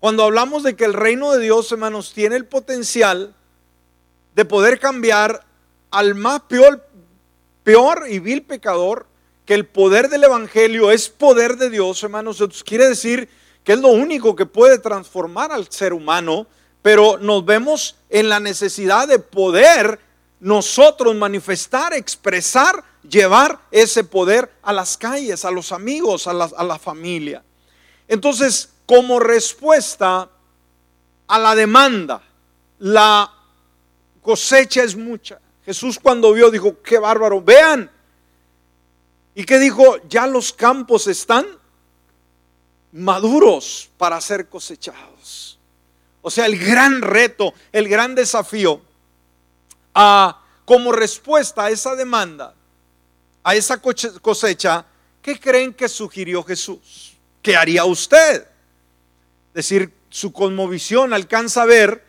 [0.00, 3.34] Cuando hablamos de que el reino de Dios, hermanos, tiene el potencial
[4.34, 5.44] de poder cambiar
[5.90, 6.86] al más peor,
[7.64, 9.07] peor y vil pecador,
[9.48, 13.30] que el poder del Evangelio es poder de Dios, hermanos, quiere decir
[13.64, 16.46] que es lo único que puede transformar al ser humano,
[16.82, 20.00] pero nos vemos en la necesidad de poder
[20.38, 26.62] nosotros manifestar, expresar, llevar ese poder a las calles, a los amigos, a la, a
[26.62, 27.42] la familia.
[28.06, 30.28] Entonces, como respuesta
[31.26, 32.20] a la demanda,
[32.80, 33.32] la
[34.20, 35.40] cosecha es mucha.
[35.64, 37.90] Jesús cuando vio dijo, qué bárbaro, vean,
[39.38, 39.98] ¿Y qué dijo?
[40.08, 41.46] Ya los campos están
[42.90, 45.60] maduros para ser cosechados.
[46.22, 48.82] O sea, el gran reto, el gran desafío,
[49.94, 52.52] a, como respuesta a esa demanda,
[53.44, 54.84] a esa cosecha,
[55.22, 57.16] ¿qué creen que sugirió Jesús?
[57.40, 58.42] ¿Qué haría usted?
[58.42, 62.04] Es decir, su cosmovisión alcanza a ver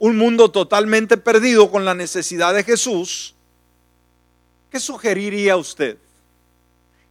[0.00, 3.36] un mundo totalmente perdido con la necesidad de Jesús.
[4.68, 5.96] ¿Qué sugeriría usted?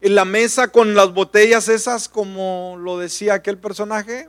[0.02, 4.28] En la mesa con las botellas esas, como lo decía aquel personaje,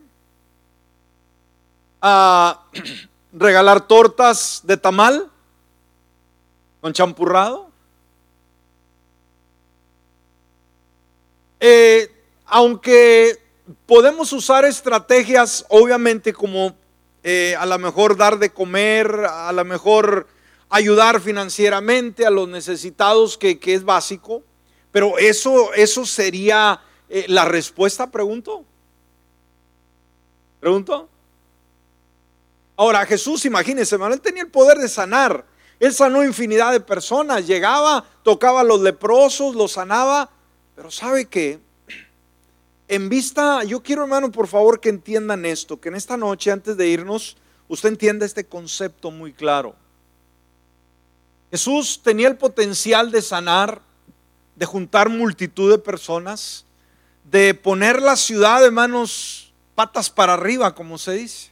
[2.02, 2.66] a
[3.32, 5.30] regalar tortas de tamal
[6.82, 7.70] con champurrado.
[11.58, 12.10] Eh,
[12.44, 13.40] aunque
[13.86, 16.76] podemos usar estrategias, obviamente, como
[17.22, 20.26] eh, a lo mejor dar de comer, a lo mejor
[20.68, 24.42] ayudar financieramente a los necesitados, que, que es básico.
[24.92, 28.64] Pero eso, eso sería eh, la respuesta, pregunto.
[30.60, 31.08] ¿Pregunto?
[32.76, 35.44] Ahora, Jesús, imagínense, él tenía el poder de sanar.
[35.80, 37.46] Él sanó infinidad de personas.
[37.46, 40.30] Llegaba, tocaba a los leprosos, los sanaba.
[40.76, 41.58] Pero ¿sabe qué?
[42.88, 46.76] En vista, yo quiero hermano, por favor, que entiendan esto, que en esta noche, antes
[46.76, 47.36] de irnos,
[47.68, 49.74] usted entienda este concepto muy claro.
[51.50, 53.80] Jesús tenía el potencial de sanar,
[54.62, 56.64] de juntar multitud de personas,
[57.24, 61.50] de poner la ciudad de manos patas para arriba, como se dice.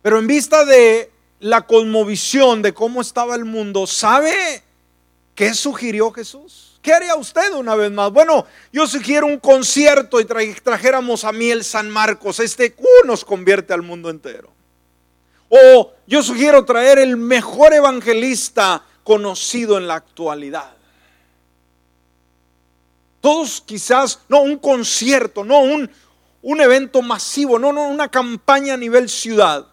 [0.00, 1.10] Pero en vista de
[1.40, 4.62] la cosmovisión de cómo estaba el mundo, ¿sabe
[5.34, 6.80] qué sugirió Jesús?
[6.80, 8.10] ¿Qué haría usted una vez más?
[8.10, 12.40] Bueno, yo sugiero un concierto y trajéramos a Miel San Marcos.
[12.40, 14.48] Este uh, nos convierte al mundo entero.
[15.50, 20.76] O yo sugiero traer el mejor evangelista conocido en la actualidad.
[23.22, 25.88] Todos quizás, no un concierto, no un,
[26.42, 29.68] un evento masivo, no, no una campaña a nivel ciudad.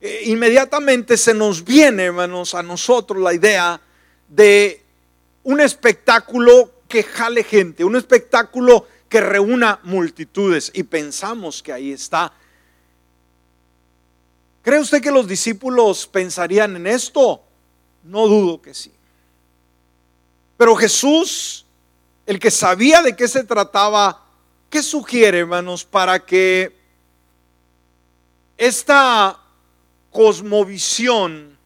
[0.00, 3.80] Eh, inmediatamente se nos viene, hermanos, a nosotros la idea
[4.26, 4.82] de
[5.44, 10.72] un espectáculo que jale gente, un espectáculo que reúna multitudes.
[10.74, 12.32] Y pensamos que ahí está.
[14.62, 17.40] ¿Cree usted que los discípulos pensarían en esto?
[18.02, 18.90] No dudo que sí.
[20.56, 21.66] Pero Jesús,
[22.26, 24.24] el que sabía de qué se trataba,
[24.70, 26.76] ¿qué sugiere, hermanos, para que
[28.56, 29.40] esta
[30.10, 31.58] cosmovisión,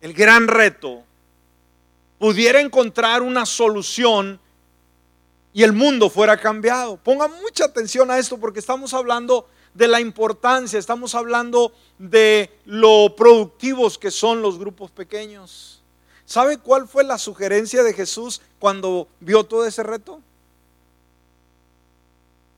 [0.00, 1.02] el gran reto,
[2.18, 4.38] pudiera encontrar una solución
[5.52, 6.98] y el mundo fuera cambiado.
[6.98, 13.14] Ponga mucha atención a esto porque estamos hablando de la importancia, estamos hablando de lo
[13.16, 15.75] productivos que son los grupos pequeños.
[16.26, 20.20] ¿Sabe cuál fue la sugerencia de Jesús cuando vio todo ese reto?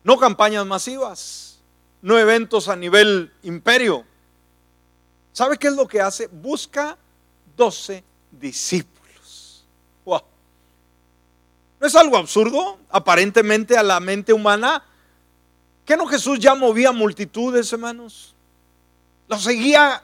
[0.03, 1.59] No campañas masivas,
[2.03, 4.05] no eventos a nivel imperio,
[5.39, 6.27] ¿Sabe qué es lo que hace?
[6.27, 6.99] Busca
[7.57, 8.03] 12
[8.33, 9.65] discípulos.
[10.05, 14.83] ¿No es algo absurdo aparentemente a la mente humana?
[15.85, 18.35] ¿Que no Jesús ya movía multitudes, hermanos?
[19.29, 20.03] Lo seguía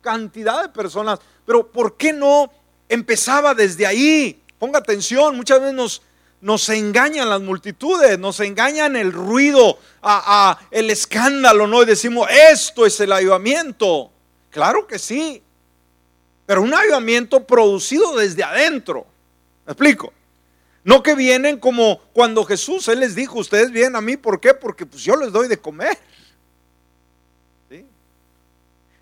[0.00, 2.50] cantidad de personas, pero ¿por qué no
[2.88, 4.42] empezaba desde ahí?
[4.58, 6.02] Ponga atención, muchas veces
[6.40, 11.82] nos, engañan las multitudes, nos engañan el ruido, a, el escándalo, ¿no?
[11.82, 14.10] Y decimos, esto es el avivamiento.
[14.50, 15.42] Claro que sí.
[16.46, 19.06] Pero un avivamiento producido desde adentro.
[19.66, 20.12] ¿Me explico?
[20.82, 24.54] No que vienen como cuando Jesús, Él les dijo, ustedes vienen a mí, ¿por qué?
[24.54, 25.98] Porque pues yo les doy de comer.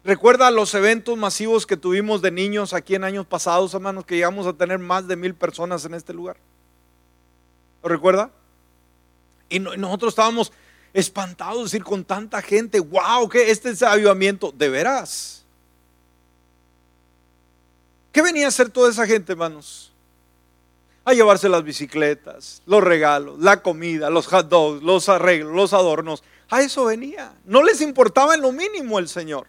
[0.07, 4.47] Recuerda los eventos masivos que tuvimos de niños aquí en años pasados, hermanos, que llegamos
[4.47, 6.37] a tener más de mil personas en este lugar.
[7.83, 8.31] ¿Lo recuerda?
[9.49, 10.53] Y, nosotros estábamos
[10.93, 15.45] espantados de decir con tanta gente, wow, que este es avivamiento, de veras.
[18.13, 19.93] ¿Qué venía a hacer toda esa gente, hermanos?
[21.05, 26.23] A llevarse las bicicletas, los regalos, la comida, los hot dogs, los arreglos, los adornos.
[26.49, 27.35] A eso venía.
[27.45, 29.49] No les importaba en lo mínimo el Señor.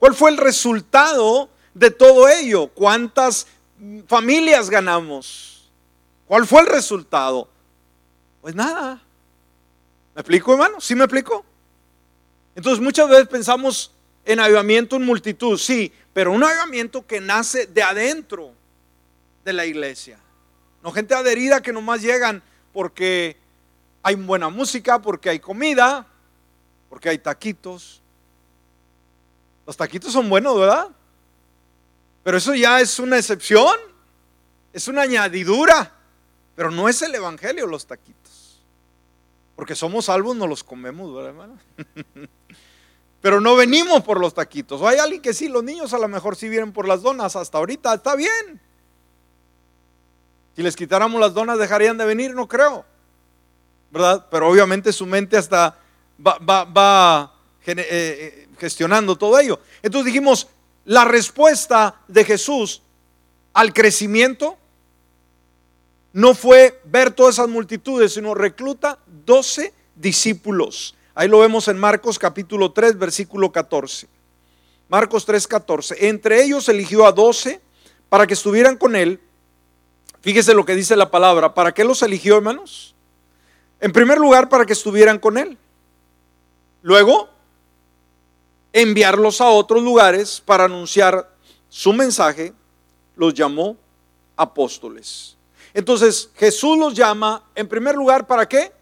[0.00, 2.68] ¿Cuál fue el resultado de todo ello?
[2.68, 3.46] ¿Cuántas
[4.08, 5.70] familias ganamos?
[6.26, 7.48] ¿Cuál fue el resultado?
[8.40, 9.02] Pues nada.
[10.14, 10.80] ¿Me explico, hermano?
[10.80, 11.44] ¿Sí me explico?
[12.54, 13.92] Entonces muchas veces pensamos
[14.24, 18.52] en avivamiento en multitud, sí, pero un avivamiento que nace de adentro
[19.44, 20.18] de la iglesia.
[20.82, 23.36] No gente adherida que nomás llegan porque
[24.02, 26.06] hay buena música, porque hay comida,
[26.88, 27.99] porque hay taquitos.
[29.70, 30.88] Los taquitos son buenos, ¿verdad?
[32.24, 33.76] Pero eso ya es una excepción,
[34.72, 35.92] es una añadidura,
[36.56, 38.64] pero no es el evangelio los taquitos.
[39.54, 41.58] Porque somos salvos, no los comemos, ¿verdad, hermano?
[43.20, 44.80] Pero no venimos por los taquitos.
[44.80, 47.36] O hay alguien que sí, los niños a lo mejor sí vienen por las donas
[47.36, 48.60] hasta ahorita, está bien.
[50.56, 52.84] Si les quitáramos las donas dejarían de venir, no creo.
[53.92, 54.26] ¿Verdad?
[54.32, 55.78] Pero obviamente su mente hasta
[56.18, 57.39] va, eh, eh,
[58.58, 59.60] gestionando todo ello.
[59.82, 60.48] Entonces dijimos,
[60.84, 62.82] la respuesta de Jesús
[63.52, 64.56] al crecimiento
[66.12, 70.94] no fue ver todas esas multitudes, sino recluta 12 discípulos.
[71.14, 74.08] Ahí lo vemos en Marcos capítulo 3, versículo 14.
[74.88, 76.08] Marcos 3, 14.
[76.08, 77.60] Entre ellos eligió a 12
[78.08, 79.20] para que estuvieran con él.
[80.20, 81.54] Fíjese lo que dice la palabra.
[81.54, 82.94] ¿Para qué los eligió, hermanos?
[83.80, 85.56] En primer lugar, para que estuvieran con él.
[86.82, 87.28] Luego,
[88.72, 91.30] enviarlos a otros lugares para anunciar
[91.68, 92.52] su mensaje.
[93.16, 93.76] Los llamó
[94.36, 95.36] apóstoles.
[95.74, 98.72] Entonces, Jesús los llama, en primer lugar, ¿para qué?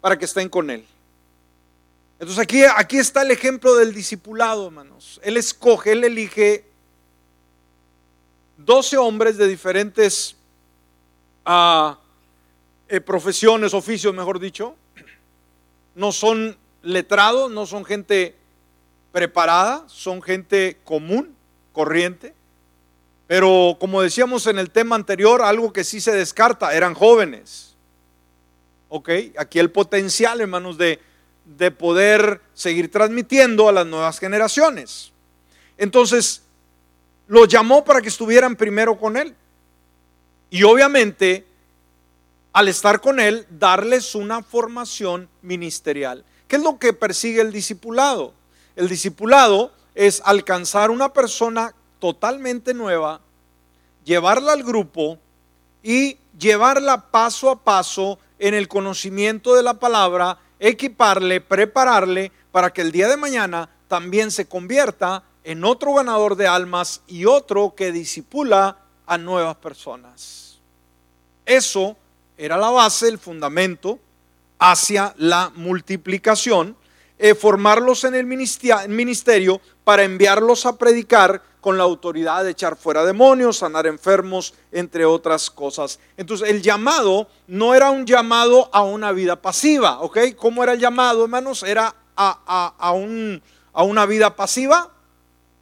[0.00, 0.84] Para que estén con él.
[2.18, 5.20] Entonces aquí, aquí está el ejemplo del discipulado, hermanos.
[5.24, 6.64] Él escoge, él elige
[8.58, 10.36] 12 hombres de diferentes
[11.44, 11.98] ah,
[12.88, 14.76] eh, profesiones, oficios, mejor dicho.
[15.96, 18.36] No son letrados, no son gente
[19.12, 21.36] preparada, son gente común,
[21.72, 22.34] corriente.
[23.26, 27.76] Pero como decíamos en el tema anterior, algo que sí se descarta, eran jóvenes.
[28.88, 31.00] Ok, aquí el potencial, hermanos, de
[31.44, 35.12] de poder seguir transmitiendo a las nuevas generaciones.
[35.76, 36.42] Entonces,
[37.26, 39.34] los llamó para que estuvieran primero con él.
[40.50, 41.46] Y obviamente,
[42.52, 46.24] al estar con él, darles una formación ministerial.
[46.46, 48.34] ¿Qué es lo que persigue el discipulado?
[48.76, 53.20] El discipulado es alcanzar una persona totalmente nueva,
[54.04, 55.18] llevarla al grupo
[55.82, 62.80] y llevarla paso a paso en el conocimiento de la palabra, equiparle, prepararle para que
[62.80, 67.92] el día de mañana también se convierta en otro ganador de almas y otro que
[67.92, 70.58] disipula a nuevas personas.
[71.44, 71.96] Eso
[72.36, 73.98] era la base, el fundamento
[74.58, 76.76] hacia la multiplicación,
[77.22, 83.04] eh, formarlos en el ministerio para enviarlos a predicar con la autoridad de echar fuera
[83.04, 86.00] demonios, sanar enfermos, entre otras cosas.
[86.16, 90.34] Entonces, el llamado no era un llamado a una vida pasiva, ¿ok?
[90.36, 91.62] ¿Cómo era el llamado, hermanos?
[91.62, 93.40] ¿Era a, a, un,
[93.72, 94.90] a una vida pasiva?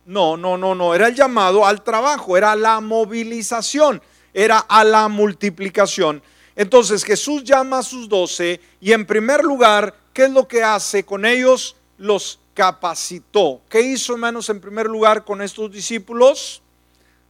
[0.07, 4.01] No, no, no, no, era el llamado al trabajo, era la movilización,
[4.33, 6.23] era a la multiplicación.
[6.57, 11.02] Entonces Jesús llama a sus doce y en primer lugar, ¿qué es lo que hace
[11.02, 11.76] con ellos?
[11.96, 13.62] Los capacitó.
[13.70, 16.61] ¿Qué hizo, hermanos, en primer lugar con estos discípulos?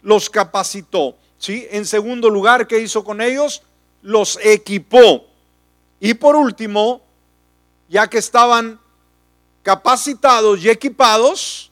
[0.02, 1.14] Los capacitó.
[1.38, 1.68] ¿sí?
[1.70, 3.62] En segundo lugar, ¿qué hizo con ellos?
[4.02, 5.24] Los equipó.
[6.00, 7.00] Y por último,
[7.88, 8.80] ya que estaban
[9.62, 11.70] capacitados y equipados,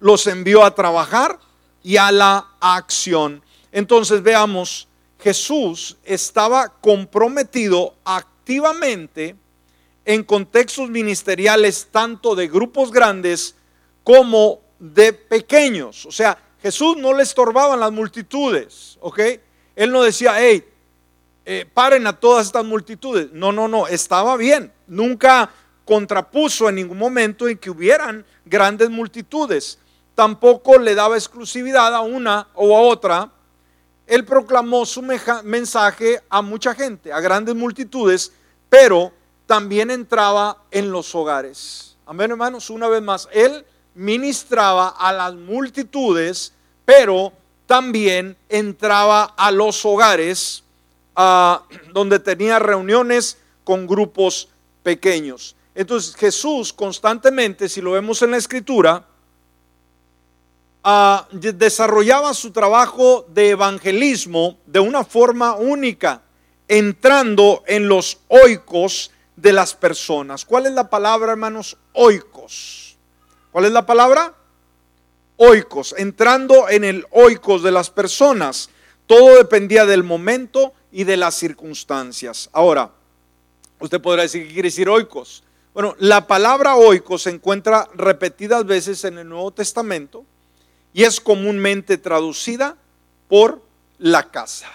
[0.00, 1.38] los envió a trabajar
[1.82, 3.42] y a la acción.
[3.72, 4.86] Entonces veamos,
[5.18, 9.34] Jesús estaba comprometido activamente
[10.08, 13.54] en contextos ministeriales tanto de grupos grandes
[14.02, 16.06] como de pequeños.
[16.06, 19.20] O sea, Jesús no le estorbaban las multitudes, ¿ok?
[19.76, 20.64] Él no decía, hey,
[21.44, 23.28] eh, paren a todas estas multitudes.
[23.34, 24.72] No, no, no, estaba bien.
[24.86, 25.50] Nunca
[25.84, 29.78] contrapuso en ningún momento en que hubieran grandes multitudes.
[30.14, 33.30] Tampoco le daba exclusividad a una o a otra.
[34.06, 38.32] Él proclamó su mensaje a mucha gente, a grandes multitudes,
[38.70, 39.12] pero
[39.48, 41.96] también entraba en los hogares.
[42.04, 46.52] Amén, hermanos, una vez más, él ministraba a las multitudes,
[46.84, 47.32] pero
[47.64, 50.62] también entraba a los hogares
[51.16, 51.62] ah,
[51.94, 54.50] donde tenía reuniones con grupos
[54.82, 55.56] pequeños.
[55.74, 59.06] Entonces Jesús constantemente, si lo vemos en la escritura,
[60.84, 66.20] ah, desarrollaba su trabajo de evangelismo de una forma única,
[66.68, 70.44] entrando en los oicos de las personas.
[70.44, 71.76] ¿Cuál es la palabra, hermanos?
[71.92, 72.96] Oikos.
[73.52, 74.34] ¿Cuál es la palabra?
[75.36, 75.94] Oikos.
[75.96, 78.70] Entrando en el oikos de las personas.
[79.06, 82.50] Todo dependía del momento y de las circunstancias.
[82.52, 82.90] Ahora,
[83.78, 85.44] usted podrá decir, ¿qué quiere decir oikos?
[85.72, 90.24] Bueno, la palabra oikos se encuentra repetidas veces en el Nuevo Testamento
[90.92, 92.76] y es comúnmente traducida
[93.28, 93.62] por
[93.98, 94.68] la casa.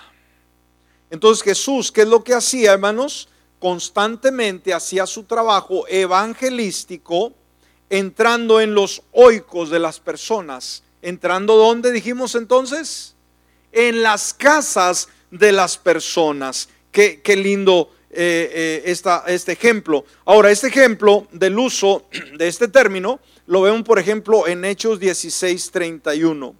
[1.09, 3.27] Entonces Jesús, ¿qué es lo que hacía, hermanos?
[3.63, 7.31] Constantemente hacía su trabajo evangelístico,
[7.89, 10.83] entrando en los oicos de las personas.
[11.01, 13.15] ¿Entrando dónde dijimos entonces?
[13.71, 16.67] En las casas de las personas.
[16.91, 20.03] Qué, qué lindo eh, eh, este ejemplo.
[20.25, 22.05] Ahora, este ejemplo del uso
[22.37, 26.53] de este término lo vemos, por ejemplo, en Hechos 16:31,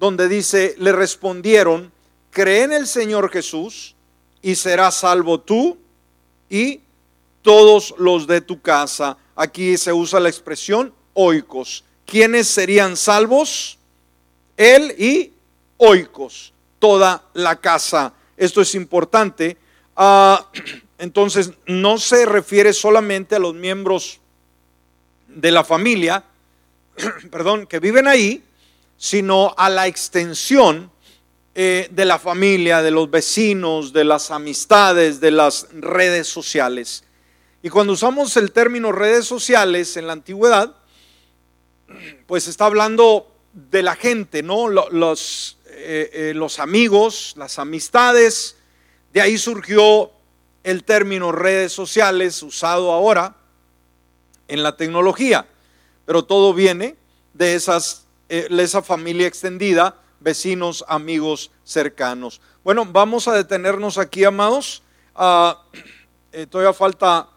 [0.00, 1.92] donde dice, le respondieron,
[2.30, 3.96] cree en el Señor Jesús
[4.40, 5.76] y serás salvo tú
[6.48, 6.80] y
[7.42, 9.16] todos los de tu casa.
[9.36, 11.84] Aquí se usa la expresión oicos.
[12.06, 13.78] ¿Quiénes serían salvos?
[14.56, 15.32] Él y
[15.76, 18.12] oicos, toda la casa.
[18.36, 19.56] Esto es importante.
[19.96, 20.46] Ah,
[20.98, 24.20] entonces, no se refiere solamente a los miembros
[25.28, 26.24] de la familia,
[27.30, 28.42] perdón, que viven ahí,
[28.96, 30.90] sino a la extensión
[31.60, 37.02] eh, de la familia, de los vecinos, de las amistades, de las redes sociales.
[37.64, 40.76] Y cuando usamos el término redes sociales en la antigüedad,
[42.28, 44.68] pues está hablando de la gente, ¿no?
[44.68, 48.54] Los, eh, eh, los amigos, las amistades.
[49.12, 50.12] De ahí surgió
[50.62, 53.34] el término redes sociales usado ahora
[54.46, 55.48] en la tecnología.
[56.06, 56.94] Pero todo viene
[57.34, 62.40] de esas, esa familia extendida vecinos, amigos cercanos.
[62.64, 64.82] Bueno, vamos a detenernos aquí, amados.
[65.14, 65.62] Ah,
[66.32, 67.28] eh, todavía falta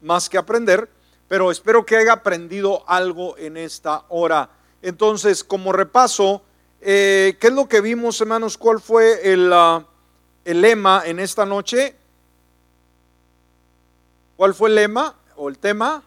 [0.00, 0.88] más que aprender,
[1.28, 4.50] pero espero que haya aprendido algo en esta hora.
[4.82, 6.42] Entonces, como repaso,
[6.80, 8.56] eh, ¿qué es lo que vimos, hermanos?
[8.56, 9.84] ¿Cuál fue el, ah,
[10.44, 11.94] el lema en esta noche?
[14.36, 16.02] ¿Cuál fue el lema o el tema?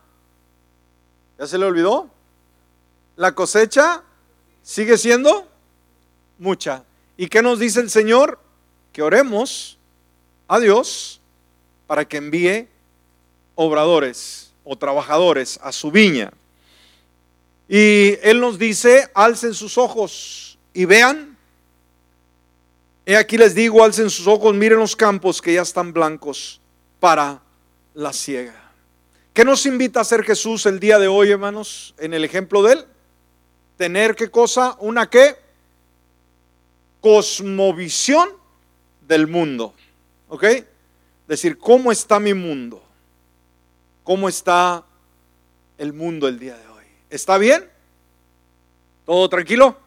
[1.37, 2.09] ¿Ya se le olvidó?
[3.15, 4.01] La cosecha
[4.63, 5.47] sigue siendo
[6.37, 6.83] mucha.
[7.17, 8.39] ¿Y qué nos dice el Señor?
[8.91, 9.77] Que oremos
[10.47, 11.21] a Dios
[11.87, 12.67] para que envíe
[13.55, 16.31] obradores o trabajadores a su viña.
[17.67, 21.37] Y Él nos dice, alcen sus ojos y vean.
[23.05, 26.61] He aquí les digo, alcen sus ojos, miren los campos que ya están blancos
[26.99, 27.41] para
[27.93, 28.71] la ciega.
[29.33, 31.95] ¿Qué nos invita a hacer Jesús el día de hoy, hermanos?
[31.97, 32.85] En el ejemplo de Él.
[33.77, 34.77] Tener qué cosa?
[34.79, 35.35] Una qué?
[37.03, 38.29] Cosmovisión
[39.01, 39.73] del mundo.
[40.29, 40.45] ¿Ok?
[41.27, 42.81] Decir, ¿cómo está mi mundo?
[44.05, 44.85] ¿Cómo está
[45.77, 46.85] el mundo el día de hoy?
[47.09, 47.69] ¿Está bien?
[49.05, 49.77] ¿Todo tranquilo?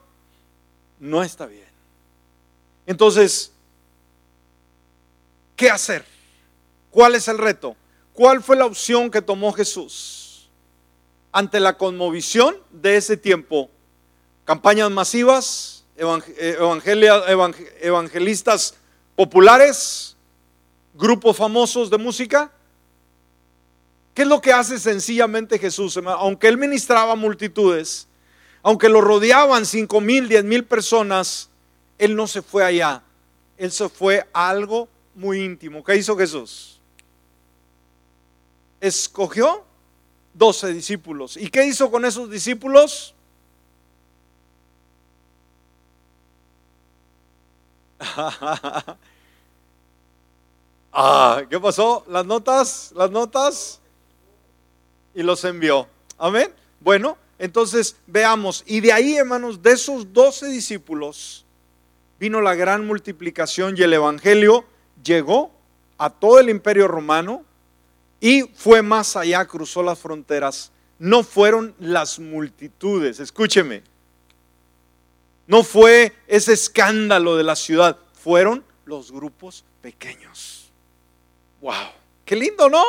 [1.01, 1.64] No está bien.
[2.85, 3.51] Entonces,
[5.57, 6.05] ¿qué hacer?
[6.91, 7.77] ¿Cuál es el reto?
[8.12, 10.51] ¿Cuál fue la opción que tomó Jesús
[11.33, 13.71] ante la conmovisión de ese tiempo?
[14.45, 15.76] Campañas masivas,
[17.81, 18.75] evangelistas
[19.15, 20.17] populares,
[20.95, 22.51] grupos famosos de música.
[24.15, 25.99] ¿Qué es lo que hace sencillamente Jesús?
[25.99, 28.09] Aunque él ministraba multitudes,
[28.63, 31.51] aunque lo rodeaban cinco mil, diez mil personas,
[31.99, 33.03] él no se fue allá.
[33.59, 35.83] Él se fue a algo muy íntimo.
[35.85, 36.77] ¿Qué hizo Jesús?
[38.81, 39.65] escogió
[40.35, 41.37] 12 discípulos.
[41.37, 43.15] ¿Y qué hizo con esos discípulos?
[50.93, 52.05] ah, ¿qué pasó?
[52.09, 53.81] Las notas, las notas
[55.15, 55.89] y los envió.
[56.19, 56.53] Amén.
[56.81, 58.63] Bueno, entonces veamos.
[58.67, 61.45] Y de ahí, hermanos, de esos 12 discípulos
[62.19, 64.65] vino la gran multiplicación y el Evangelio
[65.03, 65.51] llegó
[65.99, 67.45] a todo el imperio romano,
[68.21, 70.73] y fue más allá, cruzó las fronteras.
[70.99, 73.83] No fueron las multitudes, escúcheme.
[75.47, 80.71] No fue ese escándalo de la ciudad, fueron los grupos pequeños.
[81.61, 81.91] Wow,
[82.25, 82.83] qué lindo, ¿no?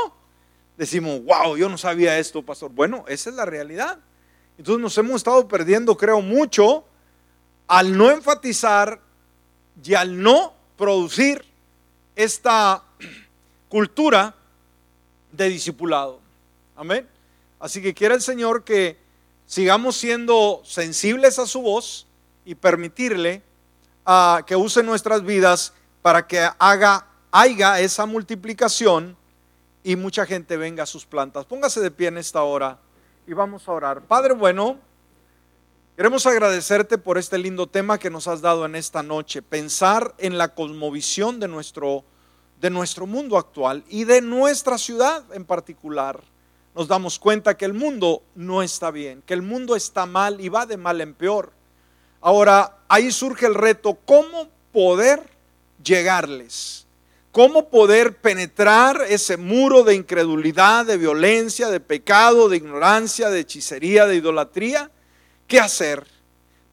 [0.76, 2.72] Decimos, wow, yo no sabía esto, pastor.
[2.72, 4.00] Bueno, esa es la realidad.
[4.58, 6.86] Entonces nos hemos estado perdiendo, creo, mucho
[7.68, 9.00] al no enfatizar
[9.84, 11.46] y al no producir
[12.16, 12.84] esta
[13.70, 14.36] cultura
[15.32, 16.20] de discipulado.
[16.76, 17.08] Amén.
[17.60, 18.98] Así que quiere el Señor que
[19.46, 22.07] sigamos siendo sensibles a su voz
[22.48, 23.44] y permitirle
[24.06, 29.18] a que use nuestras vidas para que haga, haya esa multiplicación
[29.84, 31.46] y mucha gente venga a sus plantas.
[31.46, 32.80] Póngase de pie en esta hora
[33.28, 34.02] y vamos a orar.
[34.02, 34.80] Padre bueno,
[35.98, 39.42] queremos agradecerte por este lindo tema que nos has dado en esta noche.
[39.42, 42.06] Pensar en la cosmovisión de nuestro
[42.62, 46.24] de nuestro mundo actual y de nuestra ciudad en particular,
[46.74, 50.48] nos damos cuenta que el mundo no está bien, que el mundo está mal y
[50.48, 51.57] va de mal en peor.
[52.28, 55.24] Ahora, ahí surge el reto, ¿cómo poder
[55.82, 56.86] llegarles?
[57.32, 64.08] ¿Cómo poder penetrar ese muro de incredulidad, de violencia, de pecado, de ignorancia, de hechicería,
[64.08, 64.92] de idolatría?
[65.48, 66.06] ¿Qué hacer?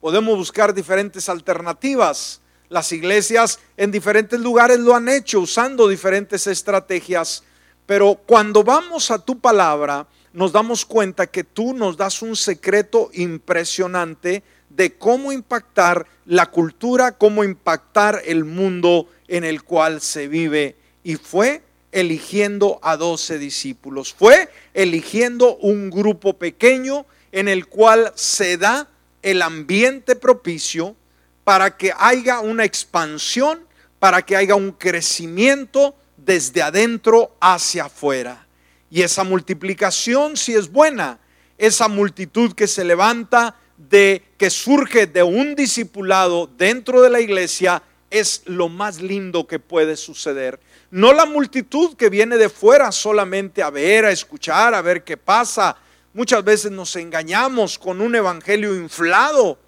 [0.01, 7.45] Podemos buscar diferentes alternativas las iglesias en diferentes lugares lo han hecho usando diferentes estrategias,
[7.87, 13.11] pero cuando vamos a tu palabra nos damos cuenta que tú nos das un secreto
[13.13, 14.43] impresionante
[14.77, 20.77] de cómo impactar la cultura, cómo impactar el mundo en el cual se vive.
[21.03, 21.63] Y fue
[21.93, 28.89] eligiendo a doce discípulos, fue eligiendo un grupo pequeño en el cual se da
[29.23, 30.97] el ambiente propicio
[31.45, 33.61] para que haya una expansión,
[34.01, 38.47] para que haya un crecimiento desde adentro hacia afuera.
[38.91, 41.19] Y esa multiplicación, si es buena,
[41.59, 47.83] esa multitud que se levanta de que surge de un discipulado dentro de la iglesia
[48.11, 50.61] es lo más lindo que puede suceder.
[50.91, 55.17] No la multitud que viene de fuera solamente a ver, a escuchar, a ver qué
[55.17, 55.77] pasa.
[56.13, 59.59] Muchas veces nos engañamos con un evangelio inflado,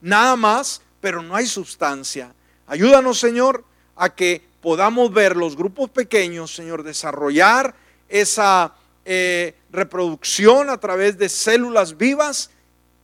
[0.00, 2.34] nada más pero no hay sustancia.
[2.66, 3.62] Ayúdanos, Señor,
[3.94, 7.74] a que podamos ver los grupos pequeños, Señor, desarrollar
[8.08, 12.48] esa eh, reproducción a través de células vivas,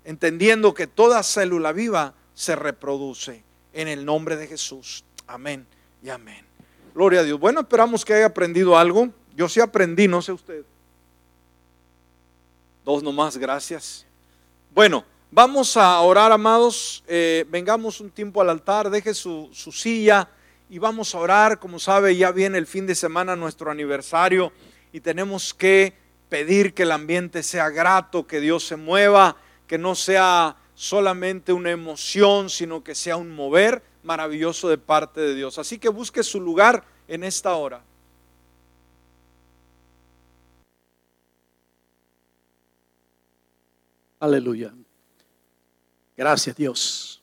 [0.05, 3.42] entendiendo que toda célula viva se reproduce
[3.72, 5.05] en el nombre de Jesús.
[5.26, 5.66] Amén
[6.03, 6.44] y amén.
[6.94, 7.38] Gloria a Dios.
[7.38, 9.11] Bueno, esperamos que haya aprendido algo.
[9.36, 10.64] Yo sí aprendí, no sé usted.
[12.84, 14.07] Dos nomás, gracias.
[14.74, 15.05] Bueno.
[15.32, 17.05] Vamos a orar, amados.
[17.07, 20.28] Eh, vengamos un tiempo al altar, deje su, su, silla
[20.68, 21.61] y vamos a orar.
[21.61, 24.53] Como sabe, ya viene el fin de semana nuestro aniversario
[24.92, 25.94] y tenemos que
[26.28, 29.36] pedir que el ambiente sea grato, que Dios se mueva,
[29.71, 35.37] que no sea solamente una emoción, sino que sea un mover maravilloso de parte de
[35.37, 35.61] Dios.
[35.61, 37.81] Así que busque su lugar en esta hora.
[44.18, 44.75] Aleluya.
[46.16, 47.23] Gracias Dios.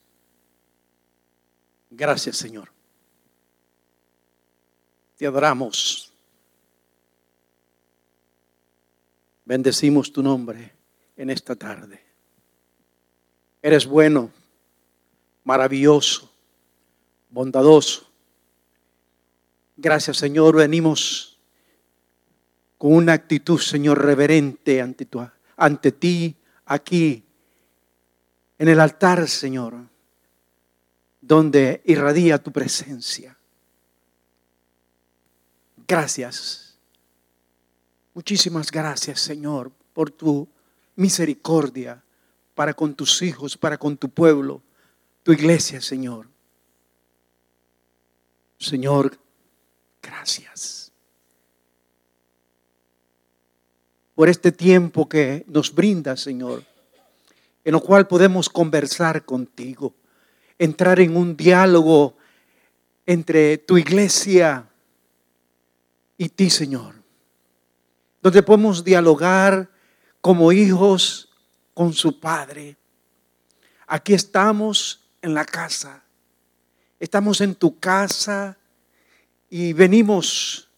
[1.89, 2.72] Gracias Señor.
[5.18, 6.14] Te adoramos.
[9.43, 10.72] Bendecimos tu nombre
[11.18, 12.07] en esta tarde.
[13.62, 14.32] Eres bueno,
[15.43, 16.32] maravilloso,
[17.30, 18.08] bondadoso.
[19.76, 21.38] Gracias Señor, venimos
[22.78, 25.08] con una actitud, Señor, reverente ante,
[25.55, 26.36] ante ti,
[26.66, 27.24] aquí,
[28.60, 29.76] en el altar, Señor,
[31.22, 33.38] donde irradia tu presencia.
[35.88, 36.78] Gracias.
[38.14, 40.47] Muchísimas gracias, Señor, por tu
[40.95, 42.03] misericordia
[42.58, 44.64] para con tus hijos, para con tu pueblo,
[45.22, 46.28] tu iglesia, Señor.
[48.58, 49.16] Señor,
[50.01, 50.91] gracias
[54.16, 56.64] por este tiempo que nos brinda, Señor,
[57.64, 59.93] en lo cual podemos conversar contigo,
[60.58, 62.18] entrar en un diálogo
[63.05, 64.68] entre tu iglesia
[66.18, 66.95] y ti, Señor,
[68.24, 69.70] donde podemos dialogar
[70.22, 71.26] como hijos
[71.78, 72.75] con su Padre.
[73.86, 76.01] Aquí estamos en la casa,
[76.99, 78.57] estamos en tu casa
[79.47, 80.69] y venimos,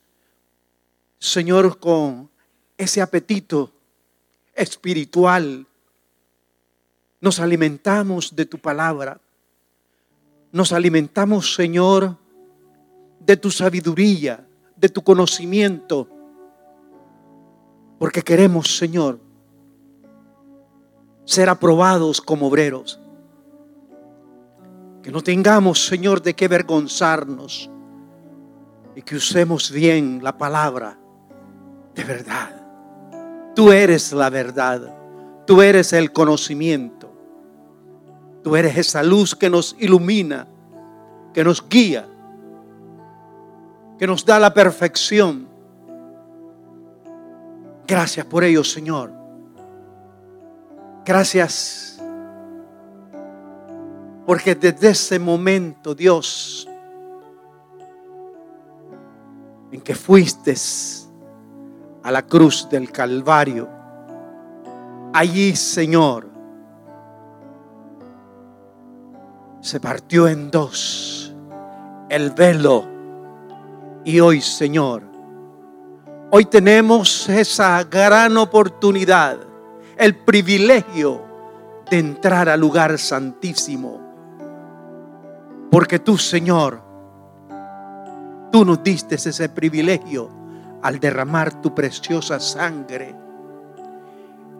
[1.17, 2.29] Señor, con
[2.77, 3.71] ese apetito
[4.53, 5.65] espiritual.
[7.21, 9.21] Nos alimentamos de tu palabra.
[10.51, 12.17] Nos alimentamos, Señor,
[13.21, 14.45] de tu sabiduría,
[14.75, 16.09] de tu conocimiento.
[17.97, 19.28] Porque queremos, Señor,
[21.29, 22.99] ser aprobados como obreros.
[25.03, 27.69] Que no tengamos, Señor, de qué vergonzarnos
[28.95, 30.97] y que usemos bien la palabra
[31.93, 32.49] de verdad.
[33.55, 34.91] Tú eres la verdad,
[35.45, 37.13] tú eres el conocimiento,
[38.43, 40.47] tú eres esa luz que nos ilumina,
[41.31, 42.07] que nos guía,
[43.99, 45.47] que nos da la perfección.
[47.85, 49.18] Gracias por ello, Señor.
[51.05, 51.99] Gracias.
[54.25, 56.67] Porque desde ese momento, Dios,
[59.71, 60.55] en que fuiste
[62.03, 63.67] a la cruz del Calvario,
[65.13, 66.29] allí, Señor,
[69.61, 71.33] se partió en dos
[72.09, 72.85] el velo.
[74.03, 75.03] Y hoy, Señor,
[76.31, 79.48] hoy tenemos esa gran oportunidad
[79.99, 81.21] el privilegio
[81.91, 83.99] de entrar al lugar santísimo.
[85.69, 86.81] Porque tú, Señor,
[88.49, 90.29] tú nos diste ese privilegio
[90.81, 93.13] al derramar tu preciosa sangre.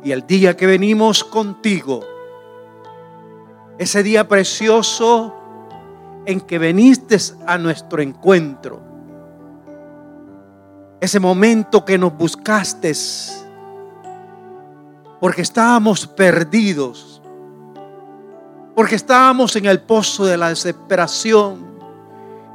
[0.03, 2.01] Y el día que venimos contigo,
[3.77, 5.33] ese día precioso
[6.25, 7.17] en que viniste
[7.47, 8.81] a nuestro encuentro,
[10.99, 12.93] ese momento que nos buscaste,
[15.19, 17.21] porque estábamos perdidos,
[18.75, 21.67] porque estábamos en el pozo de la desesperación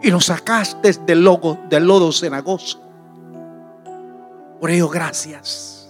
[0.02, 2.80] y nos sacaste del, lodo cenagoso.
[4.60, 5.88] Por ello, gracias.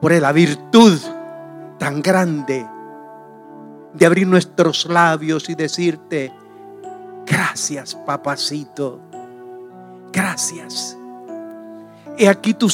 [0.00, 0.98] Por la virtud
[1.78, 2.66] tan grande
[3.94, 6.32] de abrir nuestros labios y decirte,
[7.26, 9.00] gracias, papacito.
[10.12, 10.96] Gracias.
[12.16, 12.68] He aquí tu